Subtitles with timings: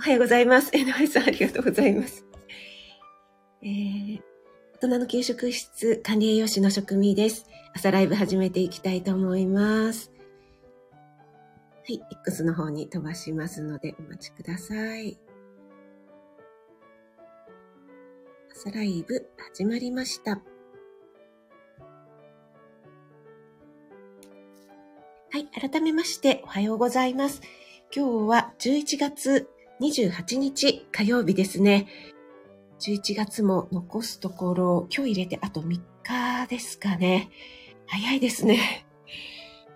[0.00, 0.70] おはようございます。
[0.72, 2.24] えのはさん、ありがとうございます。
[3.60, 4.22] えー、
[4.76, 7.44] 大人の給食室管理栄養士の職味です。
[7.74, 10.10] 朝ライブ始めていきたいと思います。
[10.94, 15.18] はい、X の方に飛ばしますのでお待ちください。
[18.50, 20.40] 朝ライブ始まりました。
[25.30, 27.42] はい、改めましておはようございます。
[27.94, 31.88] 今日は11月28日火曜日ですね。
[32.80, 37.30] 11月も残すところ、今日入れてあと3日ですかね。
[37.86, 38.86] 早いですね。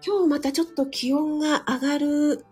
[0.07, 2.45] 今日またちょっと気温が上がる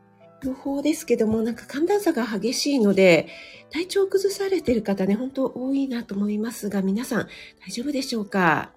[0.43, 3.29] 予報ですけども、なんか寒暖差が激しいので、
[3.71, 7.29] 体調崩されてる方ね、本当多いなと思いますが、皆さん
[7.67, 8.73] 大丈夫でしょうか？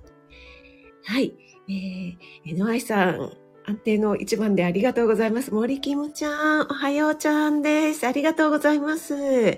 [1.05, 1.33] はい。
[1.69, 3.31] えー、NY さん、
[3.67, 5.51] 安定の一番でありがとうございます。
[5.51, 8.05] 森キムちゃん、おはようちゃんです。
[8.05, 9.57] ありがとうございます。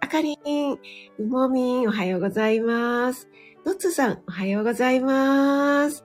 [0.00, 0.78] あかりん、
[1.18, 3.28] うもみん、おはようございます。
[3.66, 6.04] のつさん、おはようございます。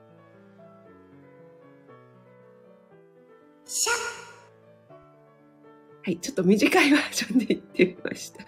[3.65, 3.91] しゃ
[6.03, 8.43] はい、ちょっと短いバージョンで言ってみました。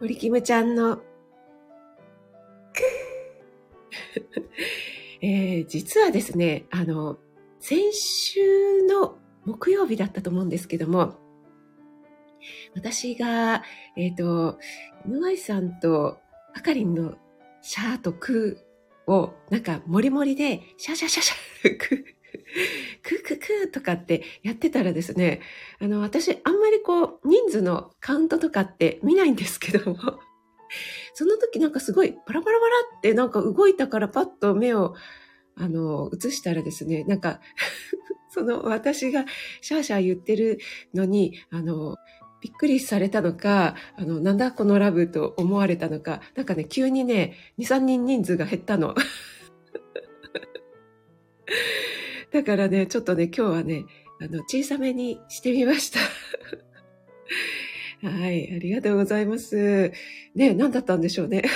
[0.00, 1.02] 森キムちゃんの、く
[5.20, 7.18] えー、実はですね、あの、
[7.60, 11.16] 先週の木曜日だったと思うんですけども、
[12.74, 13.62] 私が、
[13.96, 14.58] えっ、ー、と、
[15.06, 16.18] 井上さんと
[16.54, 17.14] あかりんの
[17.62, 25.40] シャーとクーを、なんか、もりもりで、シャシャシャシャ、クー、クークークーとかってやってたらですね、
[25.80, 30.20] あの、私、あんまりこう、人数のカウントとかって見ないんですけども、
[31.18, 34.94] その時なんかすごいパラパラパラってなんか動いたからパッと目を
[35.56, 37.40] あの、映したらですね、なんか
[38.30, 39.24] その私が
[39.60, 40.60] シャーシャー言ってる
[40.94, 41.96] のに、あの、
[42.40, 48.94] びっくりされたのか、あの、なんだこのラブと思われたのか、なんかね、急にね、2、3人人数が減ったの。
[52.30, 53.86] だからね、ちょっとね、今日はね、
[54.20, 55.98] あの、小さめにしてみました。
[58.02, 59.92] はい、ありがとうございます。
[60.34, 61.42] ね、何だったんでしょうね。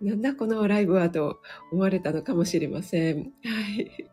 [0.00, 3.18] なんだこのライブはと思われたのかもしれません。
[3.18, 3.22] は
[3.78, 4.08] い。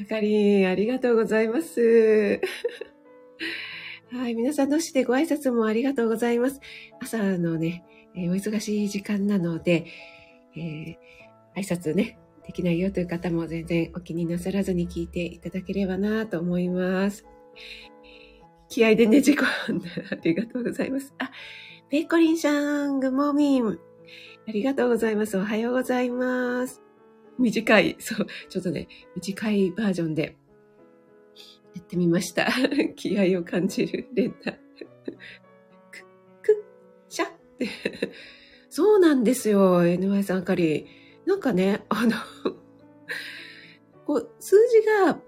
[0.00, 2.42] あかりん、ありがとうございます。
[4.12, 4.34] はい。
[4.34, 6.60] 皆さん同士でご挨拶もありがとうございます。
[7.00, 9.86] 朝のね、えー、お忙しい時間なので、
[10.54, 10.96] えー、
[11.56, 17.24] 挨拶ね、できないよという方も全然お気になさらずに聞いていただければなと思います。
[18.68, 21.14] 気合でねじ込んでありがとうございます。
[21.18, 21.30] あ、
[21.88, 23.78] ペイコリンさん、グモミン。
[24.46, 25.36] ありがとうございます。
[25.38, 26.82] おはようございます。
[27.38, 30.36] 短い、そう、ちょっとね、短いバージョンで
[31.74, 32.48] やってみました。
[32.96, 34.52] 気合を感じる連打。
[35.90, 36.02] く、
[36.42, 36.64] く、
[37.08, 37.68] しゃって。
[38.68, 40.86] そうなんですよ、NY さんあかり。
[41.24, 42.12] なんかね、あの
[44.04, 45.20] こう、数字が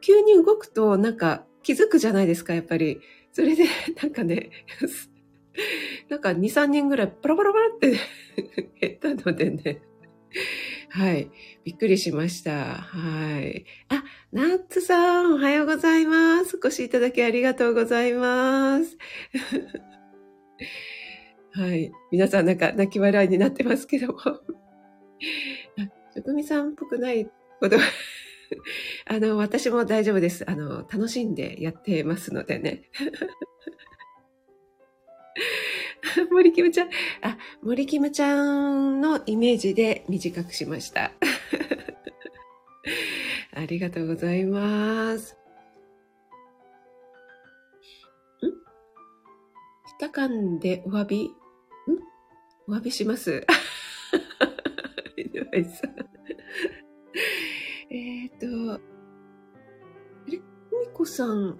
[0.00, 3.00] 急に動くとなんか気づくじゃないですか、やっぱり。
[3.32, 3.64] それで、
[4.02, 4.50] なんかね、
[6.08, 7.98] なんか2、3人ぐらいパラパラパラって
[8.80, 9.82] 減ったのでね。
[10.90, 11.30] はい。
[11.64, 12.74] びっくりしました。
[12.74, 13.64] はい。
[13.88, 16.56] あ、ナッツさん、おはようございます。
[16.56, 18.96] お越しいただきありがとうございます。
[21.52, 21.92] はい。
[22.10, 24.18] 皆さんなんか泣き笑いになってますけども。
[24.18, 24.40] あ
[26.14, 27.28] 職味さんっぽくない
[27.60, 27.76] こと
[29.06, 30.48] あの、私も大丈夫です。
[30.48, 32.84] あの、楽しんでやってますのでね。
[36.30, 36.88] 森キムちゃん、
[37.22, 41.12] あ、森キムちゃんのイメージで短くしました。
[43.52, 45.36] ありがとうございます。
[48.42, 48.48] ん？
[49.98, 51.24] 下噛んでお詫び？
[51.24, 51.30] ん？
[52.66, 53.46] お詫びします。
[57.92, 58.80] えっと、あ
[60.28, 60.38] れ？
[60.38, 61.58] ふみこさん、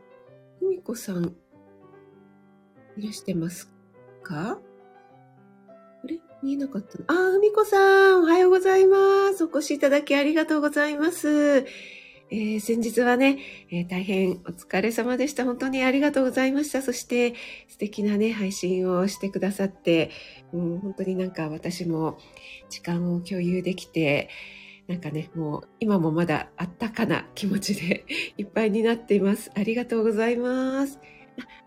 [0.61, 1.35] ふみこさん、
[2.97, 3.69] いらしてます
[4.23, 4.61] か？
[5.67, 6.21] あれ？
[6.41, 9.43] 見えなかったあ、うみこさん、おはようございます。
[9.45, 11.67] お越しいただきありがとうございます。
[12.33, 13.41] えー、先日はね、
[13.73, 15.45] えー、大変お疲れ様でした。
[15.45, 16.81] 本当にありがとうございました。
[16.81, 17.35] そして
[17.67, 20.13] 素敵なね、配信をしてくださって、
[20.53, 22.19] もう本当になんか私も
[22.69, 24.29] 時間を共有できて、
[24.91, 28.05] なんかね、もう今もまだあったかな気持ちで
[28.37, 29.53] いっぱいになっています。
[29.55, 30.99] ありがとうございます。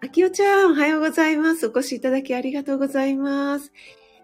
[0.03, 1.67] あきおちゃん、おはようございます。
[1.67, 3.71] お越しいただきありがとうございます。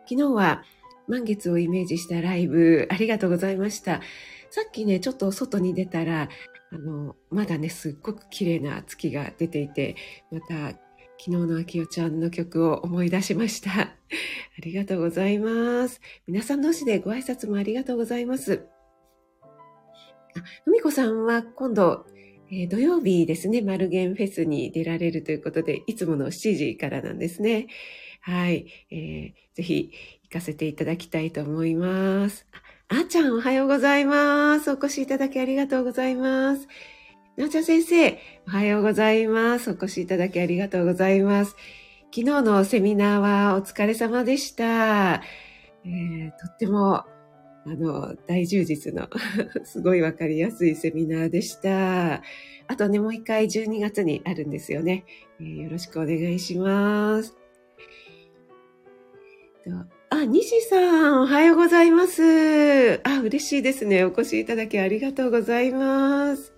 [0.06, 0.66] 昨日は
[1.08, 4.02] 満月をイメージしたライブ、ありがとうございました。
[4.50, 6.28] さっきね、ちょっと外に出たら、
[6.70, 9.96] あの、まだね、すっごく綺麗な月が出ていて、
[10.30, 10.78] また、
[11.18, 13.72] 昨日のあきおちゃんの曲を思い出しました。
[13.80, 13.96] あ
[14.62, 16.02] りがとうございます。
[16.28, 18.68] 皆さん同士でご挨拶もありがとうございます。
[20.66, 22.06] ふみこさんは今度、
[22.52, 27.68] えー、土曜日ですね、マルゲンフェスに出られるということで、いつもの7時からなんですね。
[28.22, 28.66] はい。
[28.92, 29.92] えー、ぜひ
[30.24, 32.46] 行かせていただきたいと思います。
[32.90, 34.72] あ、あーちゃんおはようございます。
[34.72, 36.68] お越しいただきありがとうございます。
[37.38, 39.72] なおちゃん先生、おはようございます。
[39.72, 41.56] お越しいただきありがとうございます。
[42.14, 45.22] 昨日のセミナーはお疲れ様でした。
[45.86, 47.06] えー、とっても
[47.66, 49.10] あの、大充実の
[49.64, 52.22] すごいわかりやすいセミナーでした。
[52.68, 55.06] あとね、もう一回12月にあるんですよね。
[55.40, 57.36] えー、よろしくお願いします。
[60.12, 63.00] あ、西さん、おはようございます。
[63.04, 64.04] あ、嬉しいですね。
[64.04, 66.54] お越しいただきありがとうございます。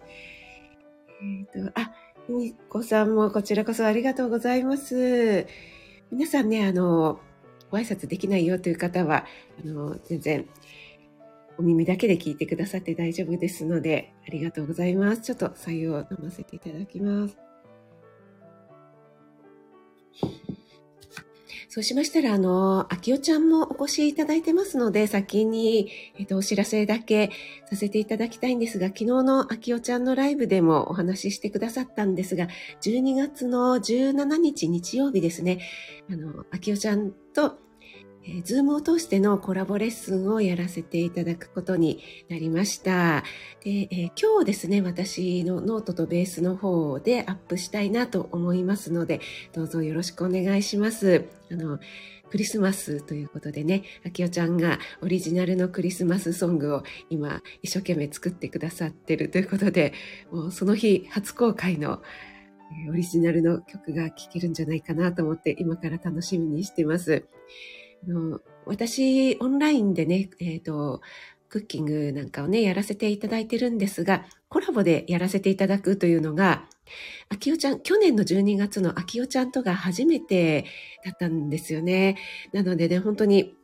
[1.22, 1.92] えっ、ー、と、あ、
[2.30, 5.48] みこさんもこちらこそありがとうございます。
[6.12, 7.20] 皆さんね、あの、
[7.70, 9.26] ご挨拶できないよという方は、
[9.64, 10.50] あの、全然
[11.62, 15.22] お耳だけで聞いてくださって大丈夫ですので、ありがとうございます。
[15.22, 17.38] ちょっと採用を飲ませていただきます。
[21.70, 27.30] そうしましたら、あの、あきおちゃんもお越しいただいてますので、先に、えっと、お知らせだけ
[27.70, 32.48] させていただきたいんですが、昨日のあきおちゃんのライブでもお話ししてくださったんですが、
[32.82, 35.60] 12月の17日日曜日ですね、
[36.12, 37.60] あの、あきおちゃんと
[38.24, 43.24] えー、 Zoom を通してのコラボレッスンをやらせていただくことになりました。
[43.64, 49.22] で、えー、今日ですね、私のノートとベースの方でアップしたいなと思いますので、
[49.54, 51.26] どうぞよろしくお願いします。
[51.52, 51.80] あの、
[52.32, 59.94] クリスマスということでね、あきおちゃんがオリジナルのクリスマスソングを今一生懸命作ってくださってるということで、
[60.32, 62.02] もうその日初公開の
[62.90, 67.26] オリジナルの曲が聴けるんじゃないかなと思って今から楽しみにしてます。
[68.66, 71.02] 私、オンラインでね、えっ、ー、と、
[71.50, 76.66] クッキングなんかをね、やらせていただいてるんですが、コラボでやらせていただくというのが、
[77.30, 80.66] あきおちゃん、去年の12月のあきおちゃんとが初めて
[81.06, 82.18] だったんですよね。
[82.54, 83.56] なのでね、本当に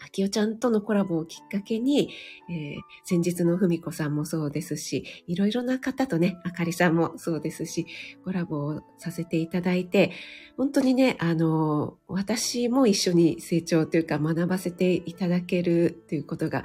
[0.00, 2.10] あきおちゃんとのコラボをきっかけに、
[2.48, 7.86] えー、先日のふみこさんもそうですし、いろいろな方とね、あかりさんもそうですし、
[8.24, 10.12] コラボをさせていただいて、
[10.56, 16.64] 本当にね、あの、私も一緒に成長というか学ばせていただけるということが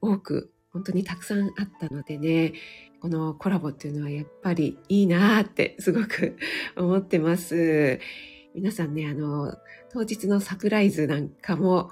[0.00, 2.52] 多く、本当にたくさんあったのでね、
[3.00, 6.36] このコラボっていうのはやっぱりいいなーってすごく
[6.76, 7.98] 思ってます。
[8.54, 9.54] 皆さんね、あの、
[9.90, 11.90] 当日のサプライズなんかも、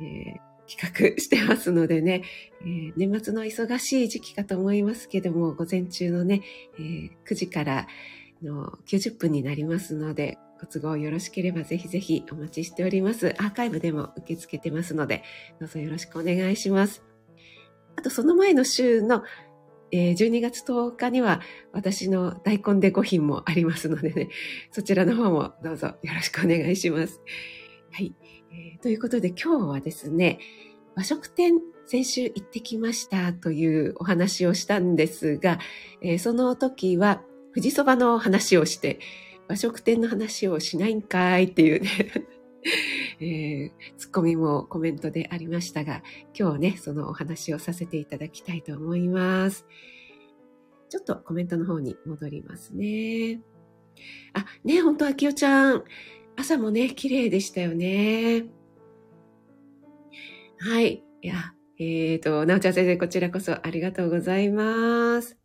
[0.00, 2.22] えー企画してますのでね、
[2.60, 6.42] えー、年末の忙しい時期かと思いますけども、午前中のね、
[6.78, 7.88] えー、9時から
[8.40, 13.34] の90分になりますので、ご都合よろしければぜひぜひお待ちしております。
[13.38, 15.24] アーカイブでも受け付けてますので、
[15.58, 17.02] どうぞよろしくお願いします。
[17.96, 19.24] あと、その前の週の、
[19.90, 21.40] えー、12月10日には
[21.72, 24.28] 私の大根で5品もありますのでね、
[24.70, 27.20] そちらの方もどうぞよろしくお願いします。
[27.92, 28.14] はい。
[28.52, 30.38] えー、ということで今日はですね、
[30.94, 31.54] 和食店
[31.86, 35.58] 先週行ってきましたというお話をしたんですが、
[36.02, 37.22] えー、その時は
[37.54, 39.00] 富士そばの話をして、
[39.48, 41.90] 和食店の話をしないんかいっていうね
[43.20, 46.02] えー、ツッコミもコメントでありましたが、
[46.38, 49.66] 今日ね、そのお話をさせていただきたいと思います。
[50.88, 53.40] ちょっとコメントの方に戻りますね。
[54.32, 55.84] あ、ね、本当あきおちゃん、
[56.36, 58.44] 朝もね、綺麗でしたよね。
[60.58, 61.02] はい。
[61.22, 65.38] いや、えっ、ー、と、なおちゃん先生、こちらこそありがとうございます。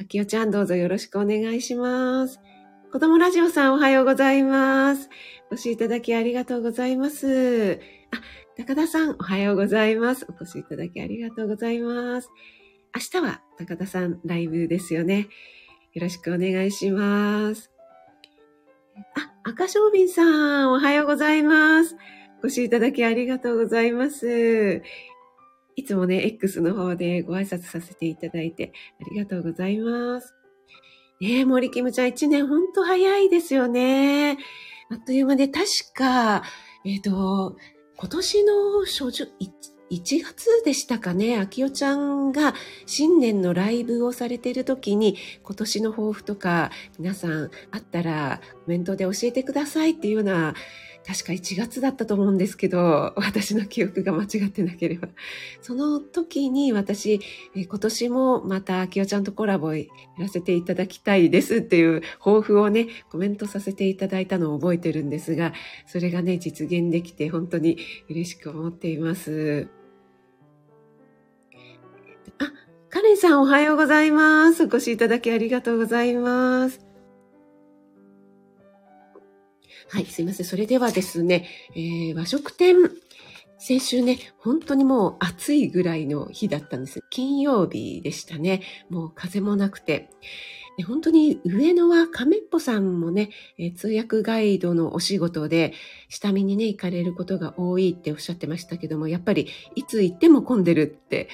[0.00, 2.40] あきおちゃん、どうぞよろしくお願いします。
[2.92, 5.08] 子供ラジオさん、おはようございます。
[5.50, 7.80] お越しいただきありがとうございます。
[8.10, 8.20] あ、
[8.56, 10.26] 高田さん、おはようございます。
[10.28, 12.28] お越しいただきありがとうございます。
[12.94, 15.28] 明日は高田さんライブですよね。
[15.92, 17.70] よろしくお願いします。
[19.14, 21.96] あ、赤小瓶さん、おはようございます。
[22.42, 24.82] お越しいただきありがとうございます。
[25.76, 30.34] いつもね、X の方でご挨拶させていただいてありがとうございます。
[31.22, 34.36] ねえ、森キムちゃん一年ほんと早いですよね。
[34.90, 36.42] あっという間で確か、
[36.84, 37.56] えっ、ー、と、
[37.96, 39.28] 今年の初旬、
[39.90, 42.54] 1月でしたかね、秋代ちゃんが
[42.86, 50.54] 新年のライブをされている時に、今年の抱負とか皆さんあったらコメントで教えてくださいっていうような
[51.06, 55.08] 確か1月だったと思うんですけど、私の記憶が間違ってなければ。
[55.60, 57.20] その時に私、
[57.54, 59.84] 今年もまた、きよちゃんとコラボや
[60.18, 65.52] らせていただきたいですっていう抱負をね、コメントさせていただいたのを覚えてるんですが、
[65.86, 67.78] それがね、実現できて本当に
[68.08, 69.79] 嬉しく思っています。
[72.90, 74.64] カレンさんおはようございます。
[74.64, 76.80] お越しいただきありがとうございます。
[79.88, 80.46] はい、すいません。
[80.46, 82.74] それではですね、えー、和食店、
[83.58, 87.00] 先週ね、本当にもう暑いぐらいの日だったんです。
[87.10, 88.62] 金曜日でしたね。
[88.88, 90.10] もう風もなくて。
[90.84, 95.72] 本当に上野は亀っぽさんもね、え通訳ガイドのお仕事で
[96.08, 101.28] 下見にね、行かれることが多いっておっしゃってましたけども、やっぱりいつ行っても混んでるって。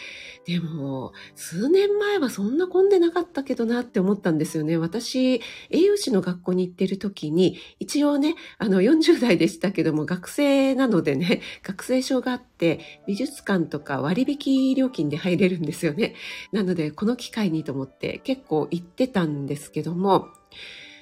[0.46, 4.76] でも、数年前はそんな混んでなかったけどなって思ったんですよね。
[4.76, 5.40] 私、
[5.70, 16.14] 栄養士の学校に行ってる時に、一応ね、あの40代でしたけども、学生なのでね、学生証があって、美術館とか割引料金で入れるんですよね。
[16.52, 20.28] なので、この機会にと思って結構行ってたんですけども、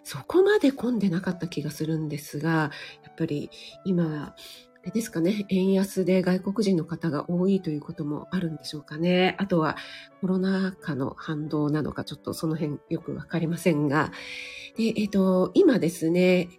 [0.04, 2.70] そこまで混んでなかった気がするんですが、
[3.02, 3.50] やっぱり
[3.84, 4.34] 今、
[4.84, 9.34] あれですかね、円安で外国人の方が多いということもあるんでしょうかね。
[9.38, 9.76] あとは
[10.20, 14.12] コロナ禍の反動なのか、ちょっとその辺よくわかりませんが。
[14.76, 16.50] で、えっ、ー、と、今ですね、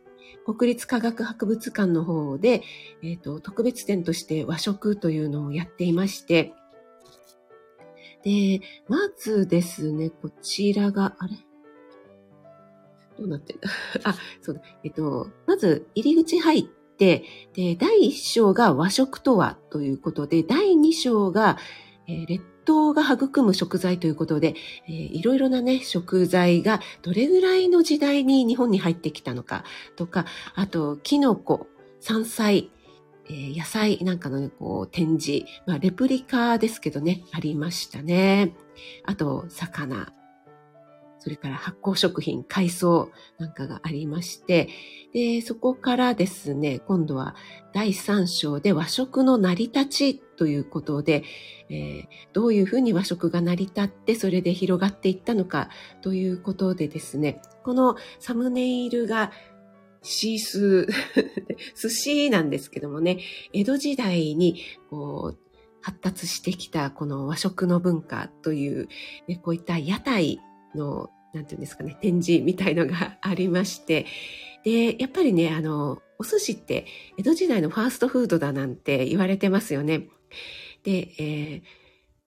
[0.44, 2.64] 国立科学博物館の方で、
[3.04, 6.54] えっ、ー、と、特別展として和食というのをやっていまして、
[8.24, 11.36] で、まずですね、こちらが、あれ？
[13.18, 13.70] どうなってんだ？
[14.04, 14.62] あ、そうだ。
[14.84, 16.64] えっと、まず、入り口入っ
[16.98, 21.58] て、で、第1章が和食とはということで、第2章が、
[22.08, 24.56] えー、列島が育む食材ということで、
[24.88, 29.64] えー、いろいろなね、食材がどれぐらいの時代に日本に入ってきたのか
[29.96, 31.68] とか、あと、キノコ、
[32.00, 32.72] 山菜、
[33.28, 38.56] えー、野菜なんかのね、こう、展示、まあ、レプリカですけどね、ありましたね。
[39.06, 40.14] あと、魚、
[41.25, 44.70] それから発酵食品、海藻なんかがありまして、
[45.12, 47.34] で、そこからですね、今度は
[47.74, 51.24] 第3章で和食の成り立ちということで、
[51.72, 55.70] えー、どういうふうに和食が成り立って、それで広がっていったのか
[56.03, 59.32] ということでですね、このサムネイルが
[60.03, 60.88] シース、
[61.75, 63.17] 寿司なんですけどもね、
[63.51, 65.39] 江戸時代にこう
[65.82, 68.88] 発達してきたこの和食の文化という、
[69.27, 70.39] ね、こういった屋台
[70.75, 74.06] のなんていうんですかね、展示みたいのが ありまして、
[74.63, 76.86] で、やっぱりね、あの、お寿司って
[77.18, 80.08] 江戸時代のファーストフードだなんて言われてますよね。
[80.84, 81.62] で、えー、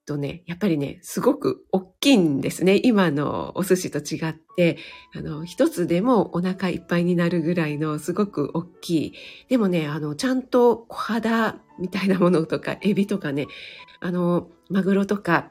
[0.09, 2.81] とね、やっぱりね、すごく大きいんですね。
[2.83, 4.79] 今のお寿司と違って、
[5.15, 9.13] あの、一つでもお腹いっぱいになるぐらいのすごく大きい。
[9.49, 13.47] でもね、あの、ちゃんと小肌みたいなものとか、エビとかね、
[14.01, 15.51] あの、マグロとか、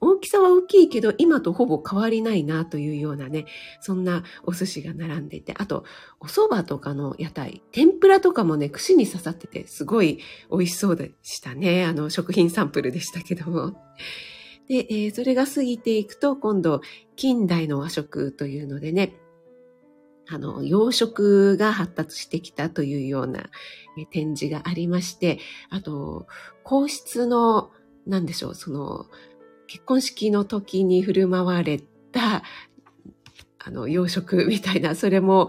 [0.00, 3.46] 大きさは大きいけど、今とほぼ変わりないなというようなね、
[3.80, 5.84] そんなお寿司が並んでいて、あと、
[6.20, 10.18] お蕎麦とかの屋台、天ぷらとかもね、串に刺さってて、すごい
[10.50, 11.84] 美味しそうでしたね。
[11.84, 13.76] あの、食品サンプルでしたけども。
[14.68, 16.80] で、えー、それが過ぎていくと、今度、
[17.16, 19.14] 近代の和食というのでね、
[20.28, 23.50] あの、洋食が発達してきたというような
[24.10, 25.38] 展示がありまして、
[25.68, 26.26] あと、
[26.62, 27.70] 皇室の、
[28.06, 29.06] なんでしょう、その、
[29.72, 31.80] 結婚式の時に振る舞われ
[32.12, 32.42] た、
[33.58, 35.48] あの、洋食みたいな、それも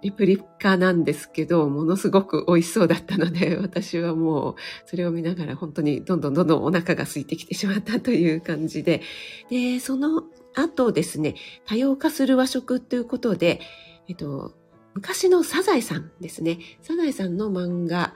[0.00, 4.54] レプリカなんですけど、ものすごく美味しそうだったので、私はもう、
[4.86, 9.02] それを見ながら本当にどんどんどんどんお腹が空いてきてしまったという感じで、
[9.50, 10.22] で、その
[10.54, 11.34] 後ですね、
[11.66, 13.60] 多様化する和食ということで、
[14.06, 14.54] えっと、
[14.94, 16.60] 昔のサザエさんですね。
[16.80, 18.14] サザエさんの漫画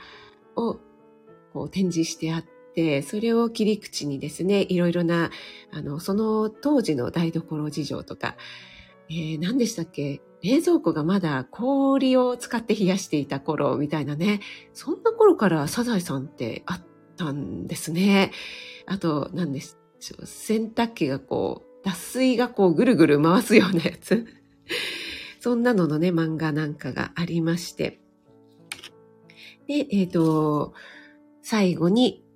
[0.54, 0.78] を
[1.52, 2.44] こう展示してあっ
[2.78, 5.32] て、それを切り口にですね、いろいろな、
[5.72, 8.36] あの、その当時の台所事情とか、
[9.10, 10.22] えー、何でしたっけ？
[10.44, 14.38] 冷蔵庫がまだ氷を使って冷やしていた頃みたいなね、
[14.74, 16.80] そんな頃からサザエさんってあっ
[17.16, 18.30] たんですね。
[18.86, 24.24] あと、何でしょう、洗濯機がこう、脱水がこうぐるぐる回すようなやつ。
[25.40, 28.00] そんなののね、漫画なんかがありまして。
[29.66, 30.74] で、えっ、ー、と、
[31.42, 32.27] 最後に、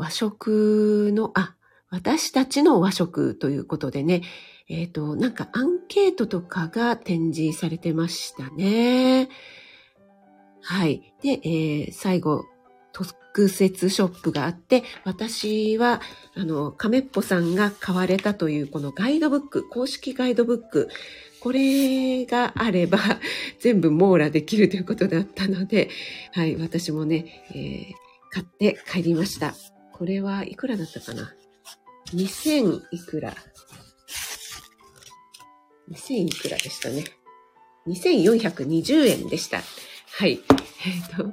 [0.00, 1.54] 和食の、あ、
[1.90, 4.22] 私たちの和食ということでね、
[4.68, 9.28] えっ、ー、と、なんかアンケートとかが展示されてましたね。
[10.62, 11.12] はい。
[11.22, 12.44] で、えー、最後、
[12.92, 16.00] 特設ショップがあって、私は、
[16.34, 20.88] あの、亀っぽさんが買われたというこのガイドブック、公式ガイドブック
[21.40, 22.98] これがあれば
[23.58, 25.88] 全部網羅できるということだったので、
[26.32, 27.94] はい、私もね、えー、
[28.30, 29.54] 買って帰りました。
[30.00, 31.30] これはいくらだったかな
[32.14, 33.34] ?2000 いくら
[35.90, 37.04] ?2000 いくらでしたね。
[37.86, 39.60] 2420円でした。
[40.18, 40.40] はい。
[40.86, 41.32] えっ、ー、と、ちょ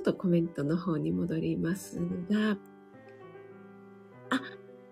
[0.00, 1.98] っとコメントの方に戻ります
[2.30, 2.56] が、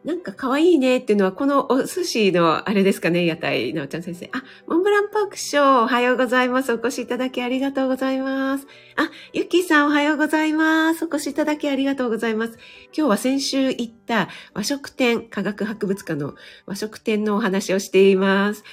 [0.05, 4.29] なんか可愛いねっていうのは、このお寿司のあれですかね、屋台、なおちゃん先生。
[4.33, 6.73] あ、モンブランパークショー、おはようございます。
[6.73, 8.67] お越しいただきありがとうございます。
[8.97, 11.05] あ、ゆきさんおはようございます。
[11.05, 12.59] お越しいただきありがとうございます。
[12.97, 16.35] 今日は先週行った和食店、科学博物館の
[16.67, 18.65] 和食店のお話をしています。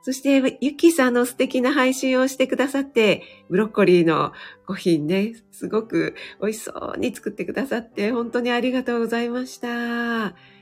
[0.00, 4.32] そして、ゆきさんの素敵な配信をしてくださって、ブロッコリーの
[4.66, 10.53] ご品ね、すごく美味しそうに作ってくださって、本当にありがとうございました。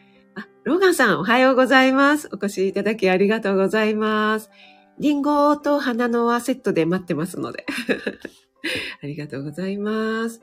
[0.64, 2.28] ロガンさん、おはようございます。
[2.32, 4.48] お越しいただきありがとうございます。
[5.00, 7.66] リンゴと花のはセットで待ってますので。
[9.02, 10.40] ありがとうございます。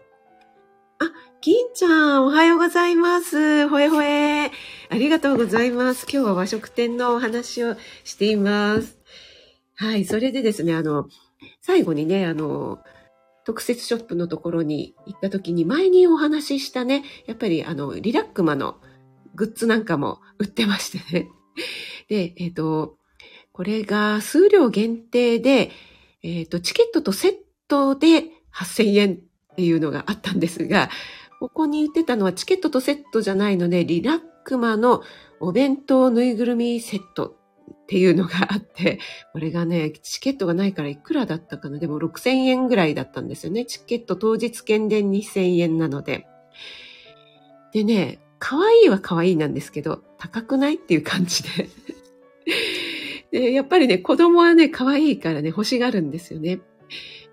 [1.00, 1.10] あ、
[1.40, 3.70] 金ちゃん、おはようございます。
[3.70, 4.48] ほえほえ。
[4.48, 4.52] あ
[4.92, 6.06] りがとうございます。
[6.12, 9.00] 今日は和食店のお話をしています。
[9.76, 11.08] はい、それでですね、あの、
[11.62, 12.80] 最後にね、あの、
[13.46, 18.82] 特設ショップのところに行った時に前にお話ししたね、やっぱりあの、リラックマの
[19.40, 21.30] グッズなんかも売ってましてね。
[22.10, 22.98] で、えっ、ー、と、
[23.54, 25.72] これが数量限定で、
[26.24, 27.36] えっ、ー、と、チケットとセッ
[27.70, 30.90] トで8000円っていうのがあったんですが、
[31.40, 35.04] ここに売ってたのはチケットとセットじゃないので、リラックマの
[35.40, 37.38] お弁当ぬいぐるみセット
[37.72, 39.00] っていうのがあって、
[39.32, 43.64] これがね、チケットがないからいくらだったかなでも6000円ぐらいだったんですよね。
[43.64, 46.28] チケット当日券で2000円なので。
[47.72, 51.70] でね、可愛いは可愛いなんですけど、高くないっていう感じで。
[53.32, 56.62] で、やっぱりね、子供はね、可愛いからね、欲しがるんですよね。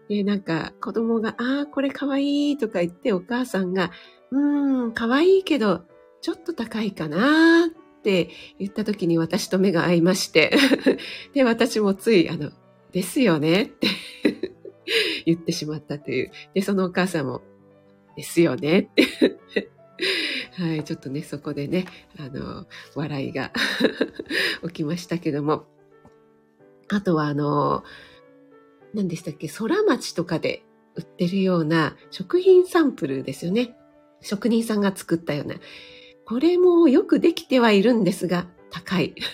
[0.09, 3.93] で、なんか、子供が、ああ、これ可愛いとか言って、お母さんが、
[4.31, 5.85] うーん、可愛いけど、
[6.21, 10.53] ちょっと高いかなって言った時に私と目が合いまして。
[11.35, 12.51] で、私もつい、あの、
[12.93, 13.89] ですよねって
[15.25, 16.31] 言ってしまったという。
[16.55, 17.43] で、そのお母さんも、
[18.17, 19.69] ですよねって
[20.59, 21.85] はい、ちょっとね、そこでね、
[22.19, 23.53] あの、笑いが
[24.65, 25.67] 起きましたけども。
[26.89, 27.85] あとは、あの、
[28.95, 30.65] 何でしたっけ、空町とかで
[30.95, 33.77] 売ってるような食品サンプルですよね。
[34.23, 35.57] 職人さんが作ったような。
[36.25, 39.15] これもよくできてはいるんですが、高い。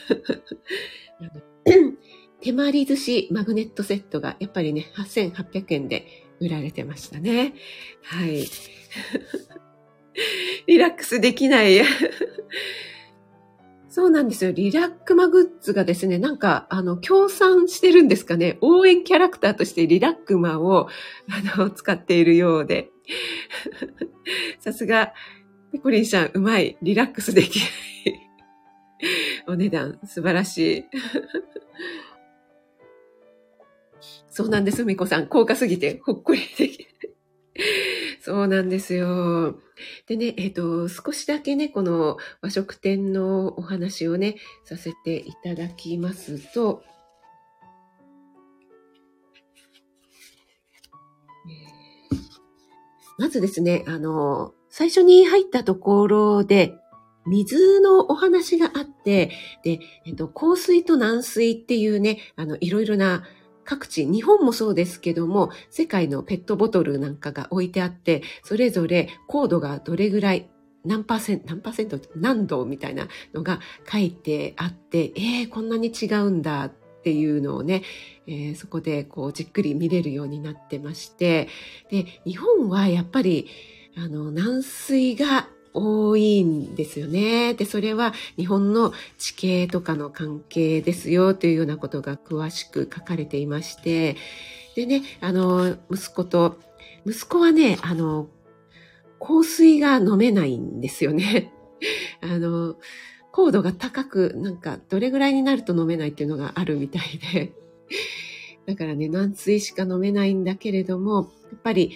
[2.41, 6.09] 手まり寿司マグネットセットがやっぱりね、8800円で
[6.41, 7.55] 売られてましたね。
[8.03, 8.45] はい。
[10.67, 11.81] リラックスできない。
[13.89, 14.53] そうなんですよ。
[14.53, 18.57] リラックマグッズがですね、なんか、あの、協賛してるんですかね。
[18.63, 20.89] 応援キャラクターとしてリラックマを、
[21.29, 22.91] あの、使っているようで。
[24.61, 25.13] さすが、
[25.73, 26.79] ペコリンさん、うまい。
[26.81, 27.69] リラックスできない。
[29.49, 30.85] お値段、素晴らしい。
[34.31, 35.27] そうなんです、みこさん。
[35.27, 36.89] 高価すぎて、ほっこりできる。
[38.25, 39.59] そうなんですよ。
[40.07, 46.85] でね、えっ、ー、と、少しだけね、この和食店のお話をね、させていただきますと、
[53.19, 56.75] まずですね、あの、最初に入ったところで、
[57.27, 59.33] 水のお話があって、
[59.65, 63.25] で、えっと、香水と軟水っていうね、あの、いろいろな
[63.73, 70.51] 各地、日本もそうですけども、世界のペットボトルなんかが置いてあって、それぞれ高度がどれぐらい、
[70.85, 77.83] 何パーセント、何パーセント、何度みたいなのが書いてあって、えー、こんなに違うんだっていうのをね、
[78.27, 81.49] えー、そこでこうじっくり見れるようになってまして、
[81.91, 83.49] で、日本はやっぱり、
[83.97, 87.55] あの、軟水が多いんですよね。
[87.55, 94.17] で、それは日本の地形とかの関係ですよというようなことが詳しく書かれていまして、
[94.75, 96.59] でね、あの、息子と、
[97.07, 98.29] 息子はね、あの、
[99.21, 101.53] 香水が飲めないんですよね。
[102.21, 102.77] あの、
[103.31, 107.53] 高度が高く、なんか、どれぐらいになると飲めないっていうのがあるみたいで。
[108.67, 111.93] だからね、軟水しか飲めないんだけれども、やっぱり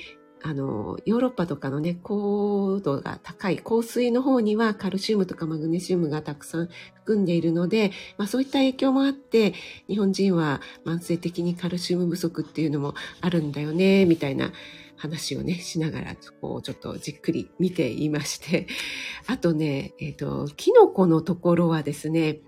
[0.48, 9.54] あの、ヨーロッパとかのね、高度が高い香水の方にはカルシウムとかマグネシウムがたくさん含んでいるので、まあそういった影響もあって、
[9.88, 14.52] 日本人は慢性的にカルシウム不足っていうのもあるんだよね、みたいな
[14.96, 18.68] 話をね、しながら、こう、ちょっとじっくり見ていまして、
[19.26, 22.38] あとね、えっ、ー、と、キノコのところはですね、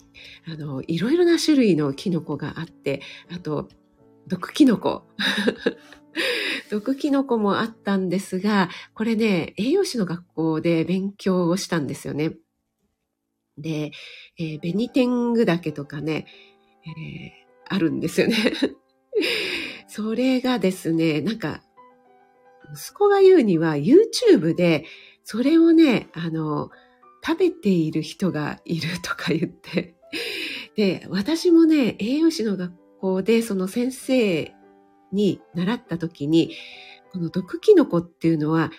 [0.46, 3.68] あの、いろいろな種類のキノコがあって、あと、
[4.28, 5.02] 毒キノコ。
[6.70, 12.36] 毒キノコもあったんですが、これね、栄養士の学校で勉強をしたんですよね。
[13.56, 13.92] で、
[14.38, 16.26] えー、ベニテングダケとかね、
[16.84, 18.36] えー、あるんですよね。
[19.88, 21.62] それがですね、なんか、
[22.72, 24.84] 息子が言うには YouTube で、
[25.24, 26.70] それをね、あの、
[27.26, 29.96] 食べている人がいるとか言って、
[30.76, 34.52] で、私もね、栄養士の学校でその先生
[35.12, 36.52] に習った時に、
[37.12, 38.70] この毒キノコっていうのは、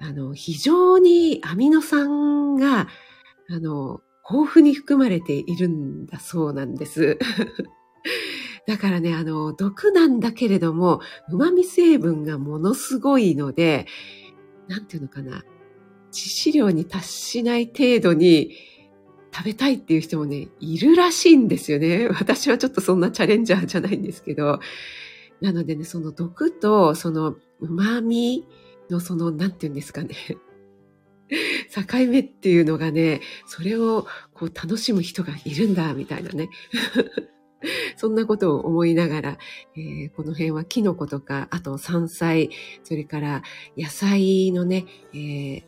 [0.00, 2.88] あの、非常にアミノ酸が、
[3.50, 7.18] あの、豊富に含まれているんだそうなんです。
[8.66, 13.86] だからね、あの、毒なんだけれども、旨味成分がものすごいので、
[14.68, 15.44] なんていうのかな、
[16.12, 18.52] 致死量に達しない程度に
[19.34, 22.08] 食べたいっていう人もね、いるらしいんですよね。
[22.08, 24.60] 私はちょっとそんなチャレンジャーじゃないんですけど。
[25.40, 28.46] なのでね、その毒と、その旨味
[28.90, 30.14] のその、なんていうんですかね。
[31.70, 36.48] 境目っていうのがね、それをこう楽しむ人がいるんだ、みたいなね。
[37.96, 39.38] そんなことを思いながら、
[39.76, 42.50] えー、この辺はキノコとか、あと山菜、
[42.84, 43.42] それから
[43.76, 45.64] 野菜のね、えー、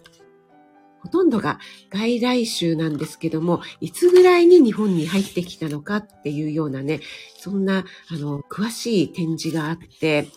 [1.02, 1.58] ほとんどが
[1.90, 7.00] 外来種なんですけども、いつぐらいに日本に入ってきたのかっていうようなね、
[7.38, 10.28] そんな、あの、詳しい展示があって、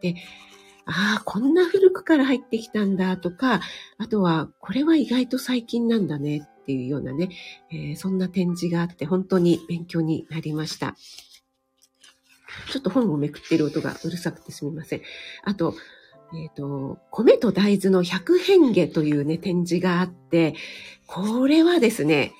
[0.00, 0.16] で、
[0.84, 3.60] ああ、こんな古くから入ってきたんだとか、
[3.98, 7.30] あとは、これは意外と最近なんだねっていうようなね、
[7.70, 10.96] えー、そんな展示があって本当に勉強になりました。
[12.70, 15.02] ちょっと本をめくっている音がうるさくてすみません。
[15.44, 15.74] あと、
[16.34, 20.54] えっ、ー、と、米と大豆の百変化というね、展示があって、
[21.06, 22.32] これはですね、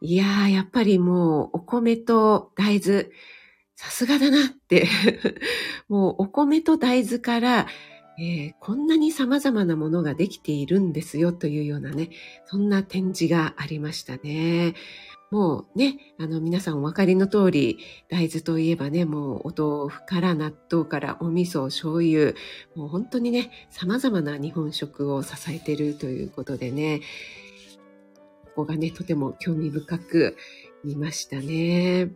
[0.00, 3.08] いやー、やっぱりもう、お米と大豆、
[3.76, 4.86] さすがだなって
[5.88, 7.66] もう、お米と大豆から、
[8.18, 12.10] えー、こんなに様々なものができているんですよというようなね、
[12.46, 14.74] そんな展示がありましたね。
[15.32, 17.78] もうね、あの皆さんお分かりの通り、
[18.10, 22.34] 大豆といえばね、もうお豆腐から納豆からお味噌、醤油、
[22.76, 27.00] もう本当にね、様々な日本食を支えてるということでね、
[28.44, 30.36] ここがね、とても興味深く
[30.84, 32.10] 見ましたね。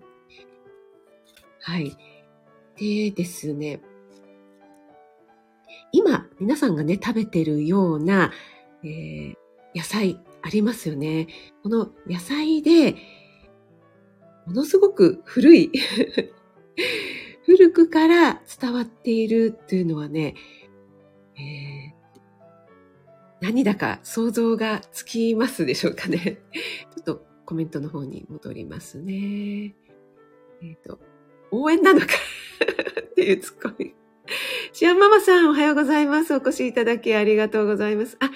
[1.63, 1.97] はい。
[2.77, 3.81] でですね、
[5.91, 8.31] 今、皆さんがね、食べてるような、
[8.85, 9.35] えー、
[9.75, 11.27] 野菜ありますよね。
[11.65, 12.95] この野菜で、
[14.47, 15.73] ものすごく古い
[17.45, 20.35] 古くから伝わっているっていうのはね、
[21.37, 22.25] えー、
[23.41, 26.41] 何だか想像がつきますでしょうかね。
[26.95, 29.75] ちょっとコメントの方に戻りますね。
[30.63, 31.01] えっ、ー、と、
[31.51, 32.07] 応援なのか
[33.03, 33.97] っていうツッコミ。
[34.73, 36.33] シアンママさん、おはようございます。
[36.35, 38.17] お越しいただきありがとうございます。
[38.21, 38.31] あ、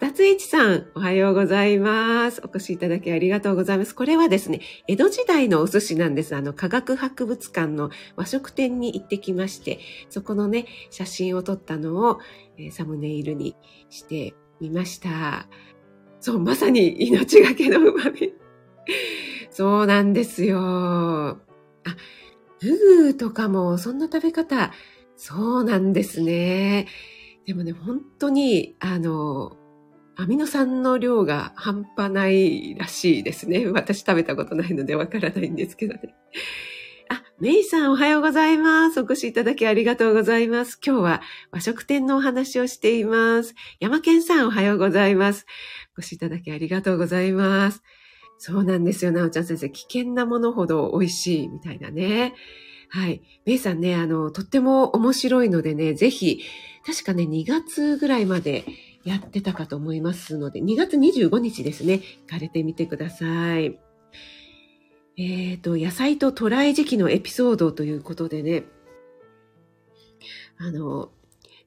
[0.00, 2.40] 二つ市さん、おはようございます。
[2.42, 3.94] お越しいただきありがとうございます。
[3.94, 6.34] これはですね、江戸時代のお寿司なんです。
[6.34, 12.18] あの、科学博物館の和食店に行ってきまして、そこのね、写真を撮ったのを、
[12.56, 13.56] えー、サムネイルに
[13.90, 15.46] してみました。
[16.18, 18.34] そう、まさに命がけの旨味。
[19.52, 20.58] そうなんですよ。
[20.58, 21.36] あ、
[22.58, 24.72] フグとかもそんな食べ方
[25.16, 26.86] そうなんですね。
[27.44, 29.59] でもね、本当に、あの、
[30.16, 33.66] アミノ酸の量が半端ないらしいですね。
[33.72, 36.14] 私食べたことないのでわからないんですけどね。
[37.08, 39.00] あ、メイさんおはようございます。
[39.00, 40.78] お越しいただきありがとうございます。
[40.84, 43.54] 今日は和食店のお話をしています。
[43.80, 45.46] 山健さんおはようございます。
[45.96, 47.82] お越しいただきありがとうございます。
[48.38, 49.70] そうなんですよ、なおちゃん先生。
[49.70, 52.34] 危険なものほど美味しいみたいなね。
[52.88, 53.22] はい。
[53.44, 56.40] メイさんね、あの、とっても面白いのでね、ぜひ、
[56.86, 58.64] 確かね、2月ぐらいまで
[59.04, 63.78] やってたかと思いますので、2月25日ですね、行かれてみてください。
[65.16, 68.64] えっ、ー、と、野菜と渡来時期のエピソードということでね、
[70.58, 71.10] あの、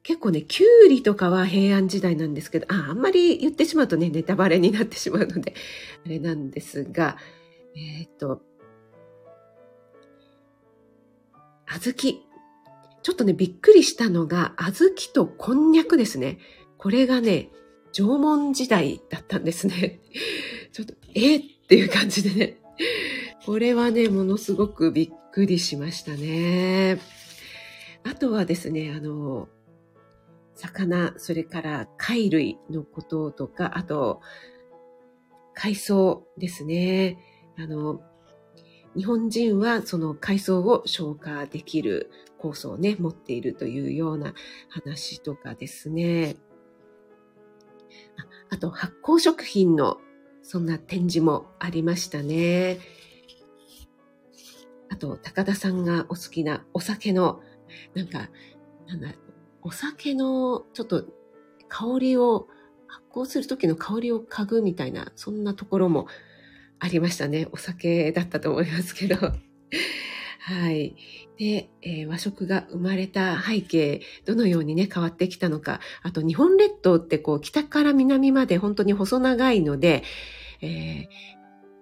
[0.04, 5.54] 結構ね、キュウリとかは平安時代なんですけど、あ、あんまり言ってしまうとね、ネタバレになってしまうので、
[6.04, 7.16] あれなんですが、
[7.74, 8.42] えっ、ー、と、
[11.66, 12.20] 小豆。
[13.02, 16.38] ちょっとね、びっくりしたのが、小豆とこんにゃくですね。
[16.84, 17.48] これがね、
[17.92, 20.00] 縄文時代だったんですね。
[20.70, 22.58] ちょっと、えっていう感じでね。
[23.46, 26.98] これはね、ものすごくびっくりしましたね。
[28.02, 29.48] あとはですね、あの、
[30.56, 34.20] 魚、それから貝類のこととか、あと、
[35.54, 37.16] 海藻ですね。
[37.56, 38.02] あの、
[38.94, 44.34] 日本人はその海藻を消化できる酵素をね、持っているというような
[44.68, 46.36] 話とかですね。
[48.54, 49.98] あと、発酵食品の
[50.42, 52.78] そんな展示もありましたね。
[54.90, 57.40] あと、高田さんがお好きなお酒の、
[57.96, 58.30] なんか、
[58.86, 59.08] なんだ、
[59.60, 61.04] お酒のちょっと
[61.68, 62.46] 香りを、
[62.86, 66.06] 発酵する時の香りを嗅ぐみたいな、そんなところも
[66.78, 67.48] ありましたね。
[67.50, 69.16] お酒だったと思いますけど。
[70.46, 70.94] はい。
[71.38, 75.80] で、えー、和食が生まれた背景、どのようにね、変わってきたのか。
[76.02, 80.02] あと、日本列島ってこう、北から南まで本当に細長いので、
[80.60, 81.08] え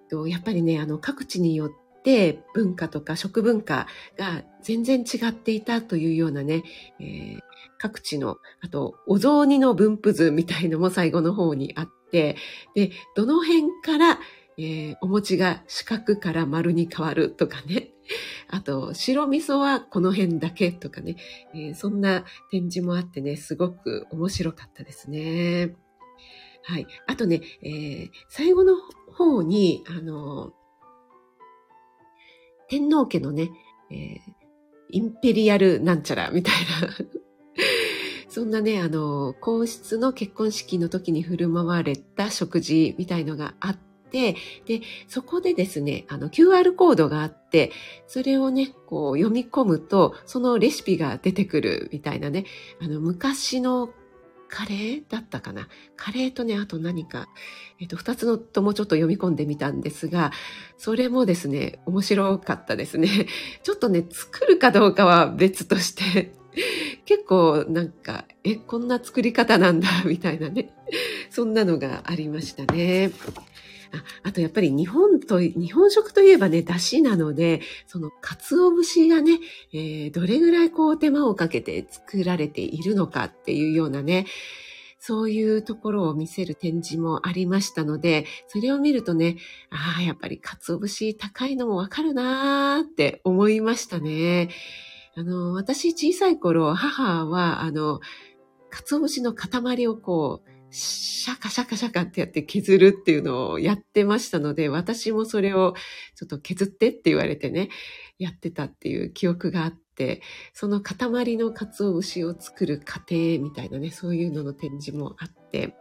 [0.09, 1.71] ー、やっぱりね、あの、各地によっ
[2.03, 6.63] て文化とか食文化が全然違っていたというようなね、
[7.01, 7.39] えー、
[7.79, 12.37] 各地の、あと、お雑煮の分布図みたいのも最後の方にあって、
[12.75, 14.19] で、どの辺から、
[14.57, 17.92] えー、お餅が四角から丸に変わるとかね。
[18.49, 21.15] あと、白味噌はこの辺だけとかね。
[21.53, 25.75] えー、そんな展示もあってね、すごく面白かったですね。
[26.63, 26.87] はい。
[27.07, 28.75] あとね、えー、最後の
[29.11, 30.53] 方に、あの、
[32.69, 33.49] 天皇家のね、
[33.91, 34.19] えー、
[34.89, 36.89] インペリアルなんちゃらみたいな
[38.29, 44.35] そんなね、あの、皇室の結婚式の時に振る舞われた食事みたいのがあって、で、
[45.07, 47.71] そこでですね、あの、QR コードがあって、
[48.05, 52.45] それをね、こう読み込むと、そのレシピが出てくるみたいなね、
[52.79, 53.89] あの、昔の
[54.49, 55.67] カレーだったかな。
[55.95, 57.27] カレーとね、あと何か、
[57.79, 60.31] えっ、と、二つのともちょっと読み込んでみたんですが、
[60.77, 63.09] それもですね、面白かったですね。
[63.63, 66.35] ちょっとね、作るかどうかは別として、
[67.05, 70.69] 結構なんか、え、こんな作り方なんだ、みたいなね。
[71.31, 73.09] そんなのがありましたね。
[74.23, 79.39] あとやっぱり日本と、日本食といえばね、出汁なので、その鰹節がね、
[79.73, 84.25] えー、どれぐらいこう手間をかけて作られているのかっていうようなね、
[85.05, 89.35] そういうところを見せる展示もありましたので、それを見るとね、
[89.69, 94.49] ああ、やっぱり鰹節高いのもわかるなーって思いましたね。
[95.15, 97.99] あの、私小さい頃、母は、あの、
[98.69, 105.75] 鰹節の塊をこう、シャカシャカシャカってやって削るっていうのをやってましたので、私もそれを
[106.15, 107.69] ちょっと削ってって言われてね、
[108.17, 115.75] やってたっていう記憶があって、その塊の鰹節を作る過程みたいなね、そういうのの展示もあって、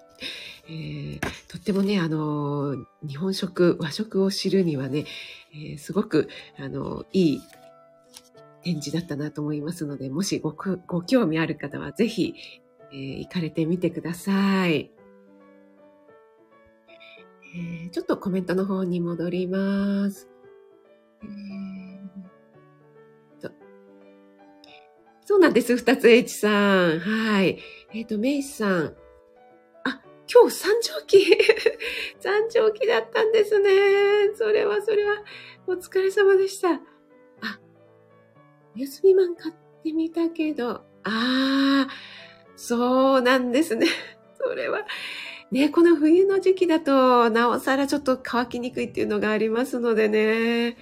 [0.69, 5.07] えー、とってもね、あの、日本食、和食を知るにはね、
[5.55, 6.29] えー、すごく、
[6.59, 7.41] あの、いい
[8.63, 10.55] 展示だったなと思いますので、もしご
[10.87, 12.35] ご興味ある方はぜひ
[12.93, 14.91] えー、行かれてみてください。
[17.55, 20.29] えー、ちょっとコメントの方に戻ります。
[21.23, 21.53] えー、
[25.25, 26.99] そうなんです、二つ H さん。
[26.99, 27.59] はい。
[27.95, 28.97] えっ、ー、と、メイさん。
[29.85, 31.39] あ、今日三畳期
[32.21, 33.71] 三畳期だったんですね。
[34.35, 35.23] それはそれは、
[35.67, 36.73] お疲れ様でした。
[36.73, 36.81] あ、
[38.75, 41.89] 休みマン買ってみたけど、ああ、
[42.57, 43.87] そうなんですね。
[44.39, 44.87] それは。
[45.51, 50.77] ね、この冬の時期だと、なおさらちょっと乾きにくいっていうのがありますのでね。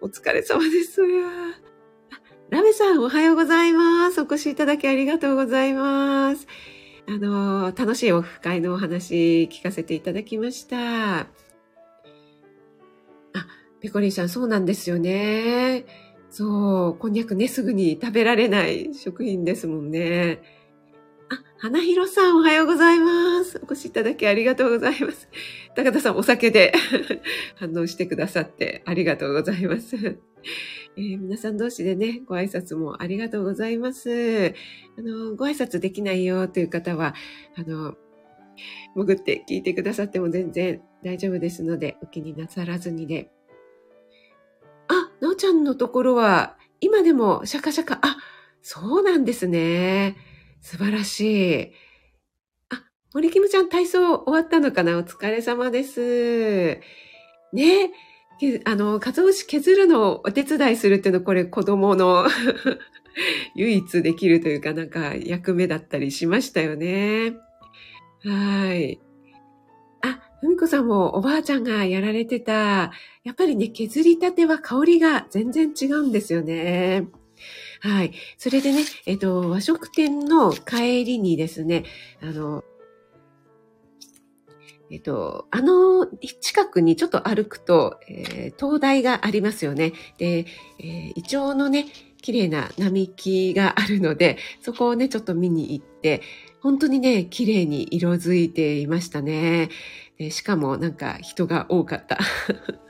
[0.00, 1.30] お疲れ様です、それは。
[2.50, 4.20] ラメさん、おはようございます。
[4.20, 6.46] お越しいただきありがとうございます。
[7.06, 11.20] あの、楽しいオフ会のお話聞かせていただきました。
[11.20, 11.26] あ、
[13.80, 15.86] ペコリンさん、そうなんですよね。
[16.28, 20.59] そう、こんにゃくね、すぐに食べられない食品ですもんね。
[21.62, 23.60] 花広さんおはようございます。
[23.62, 25.28] お越しいただきありがとうございます。
[25.76, 26.72] 高田さんお酒で
[27.56, 29.94] 反応してくださってありがとうございます。
[30.96, 34.54] えー、皆さん同士でね、ご挨拶もありがとうございます。
[34.98, 37.14] あの、ご挨拶できないよという方は、
[37.54, 37.94] あの、
[38.96, 43.30] 潜って聞いてくださっても全然大丈夫ですので、お気になさらずにで。
[44.88, 48.16] あ、なおちゃんのところは、今でもシャカシャカ、あ、
[48.62, 50.16] そうなんですね。
[50.60, 51.72] 素晴らしい。
[52.70, 54.98] あ、森キムちゃん体操終わったのかな？
[54.98, 56.80] お疲れ様です。
[57.52, 57.92] ね？
[58.64, 62.26] あの、かつお節削るのをお手伝いするっていうの、これ子供の
[63.54, 67.34] 唯一できるというかなんか役目だったりしましたよね。
[68.24, 68.98] はい。
[70.02, 72.92] あ、ふみこさんもおばあちゃんがやられてた。
[73.24, 77.08] やっぱりね、削りたては香りが全然違うんですよね。
[77.80, 78.12] はい。
[78.36, 81.84] それでね、えっ、と、和食店の帰りにですね、
[82.22, 82.62] あの、
[84.90, 86.06] えっと、あの
[86.40, 89.92] 近くにちょっと歩くと、えー、灯台がありますよね。
[90.18, 90.46] で、
[90.80, 91.86] えー、イチョウのね、
[92.20, 96.22] 綺麗な並木があるので、そこをね、ちょっと見に行って、
[96.60, 99.70] 本当にね、綺麗に色づいていましたね。
[100.18, 102.18] でしかもなんか人が多かった。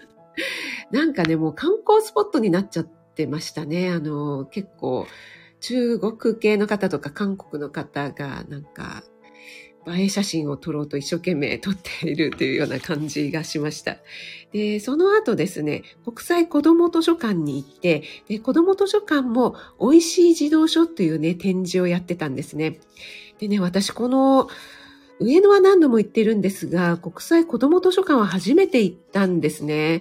[0.91, 3.91] なんかね、もう観光スポットになっちゃってましたね。
[3.91, 5.07] あの、結構、
[5.61, 9.05] 中国系の方とか韓国の方がなんか
[9.89, 13.97] 映え写真を撮ろうと一生懸命撮っているというような感じがしました。
[14.53, 22.81] で、その後ですね、国際子ども図書館に行って、で、子ども図書館も美味しい児童書というね、展示をやってたんですね。
[23.39, 24.49] でね、私この、
[25.19, 30.01] 上野は何度も行ってるんですが、国際子ども図書館は初めて行ったんですね。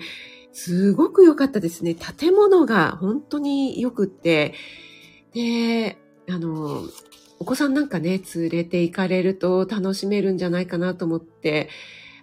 [0.52, 1.96] すごく良かったですね。
[1.96, 4.54] 建物が本当に良くって、
[5.34, 5.98] で、
[6.30, 6.84] あの、
[7.40, 11.70] お子さんなんかね、連れて行かれると楽しめるんじゃないかなと思って、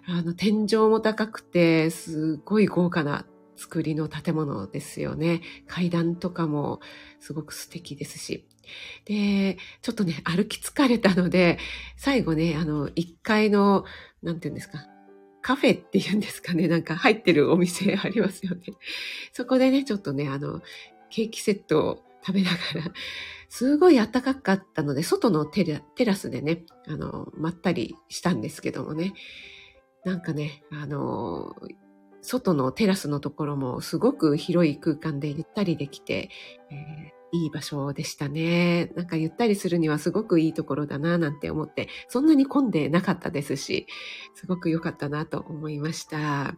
[0.05, 5.41] あの、天井も高くて、すごい豪華な作りの建物ですよね。
[5.67, 6.79] 階段とかも
[7.19, 8.47] すごく素敵ですし。
[9.05, 11.57] で、ちょっとね、歩き疲れたので、
[11.97, 13.85] 最後ね、あの、1階の、
[14.21, 14.85] なんて言うんですか、
[15.47, 18.63] カフェって言うんですかね、なんか入ってるお店ありますよね。
[19.31, 20.61] そこでね、ちょっとね、あの、
[21.09, 22.91] ケーキセットを食べながら、
[23.47, 29.13] すごい暖かかったので、外のテラスでね、あの、まったりしたんですけどもね。
[30.03, 31.55] なんかね、あの、
[32.21, 36.29] 外のテラスのところもすごく広い空間でゆったりできて、
[36.71, 38.91] えー、いい場所でしたね。
[38.95, 43.87] なんかゆったりするにはすごくいいところだななんて思って、そんなに混んでなかったですし、
[44.35, 46.55] すごく良かったなと思いました。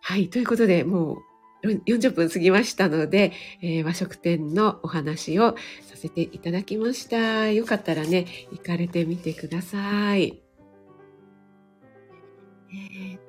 [0.00, 0.30] はい。
[0.30, 7.50] ということで、もう40分過ぎましたので、えー、和食店のお話をさせていただきました。
[7.50, 10.42] よかったらね、行かれてみてください。
[12.70, 13.27] えー、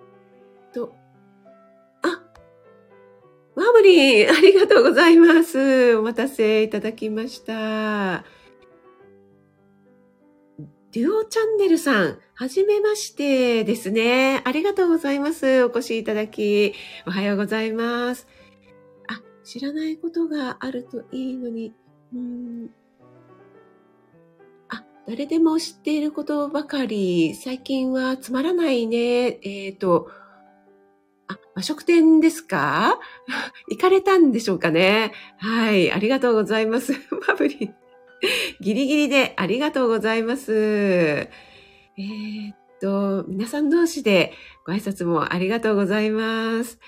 [3.59, 5.97] マーブリン、ありがとうございます。
[5.97, 8.23] お待たせいただきました。
[10.93, 14.41] デュオチャンネルさん、はじめましてですね。
[14.45, 15.65] ありがとうございます。
[15.65, 16.73] お越しいただき。
[17.05, 18.27] おはようございます。
[19.09, 21.73] あ、知らないことがあるといいのに。
[22.13, 22.69] うん
[24.69, 27.35] あ、誰でも知っていることばかり。
[27.35, 28.97] 最近はつまらないね。
[28.97, 30.09] えっ、ー、と、
[31.59, 32.97] 和食店ですか？
[33.69, 35.11] 行かれたんでしょうかね？
[35.39, 36.93] はい、ありがとうございます。
[37.27, 37.75] マブリン。
[38.61, 40.53] ギリギリでありがとうございます。
[40.53, 44.31] えー、っと、皆さん同士で
[44.65, 46.79] ご挨拶もありがとうございます。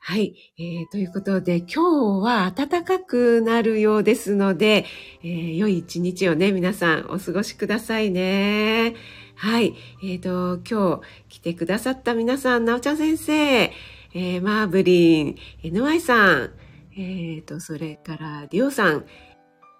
[0.00, 0.90] はい、えー。
[0.90, 4.84] ということで、今日は暖かくなるようですので、
[5.22, 8.94] えー、良い一日をね、皆さんお過ごしくださいね。
[9.38, 9.74] はい。
[10.02, 16.50] えっ、ー、と、今日来てくださった皆さん、なおちゃん先生、えー、マーブリン、NY さん、
[16.96, 19.04] えっ、ー、と、それから、ディオさん、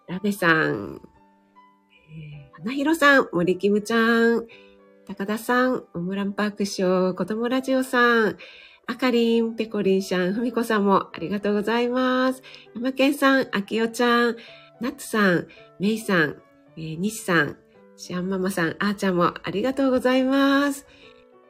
[0.08, 1.00] ラベさん、
[2.10, 4.46] えー、花広さん、森キムちゃん、
[5.06, 8.36] 高田さん、オムランパークショー、子供ラジオさん、
[8.86, 12.42] あかりん、ペコリンさん、ふみこさんもありがとうございます。
[12.74, 14.36] 山健さん、あきおちゃん、
[14.82, 15.46] ナッツさん、
[15.80, 16.36] メイさん、
[16.76, 17.56] えー、西さん、
[17.96, 20.86] シャンママさん、あーちゃんもありがとうございます。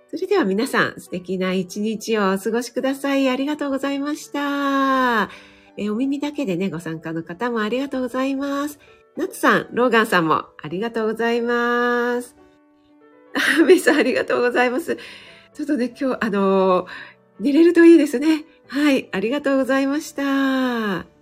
[0.08, 3.28] それでは皆さん、素敵な一日をお過ごしください。
[3.28, 5.28] ありがとうございました。
[5.76, 8.78] えお耳だけでね、ご参加の方もありがとうございます。
[9.16, 12.36] ナツさん、ローガンさんもありがとうございます。
[13.60, 14.96] あ、メさんありがとうございます。
[15.52, 16.86] ちょっとね、今日、あのー、
[17.40, 18.44] 寝れるといいですね。
[18.68, 21.15] はい、ありがとうございました。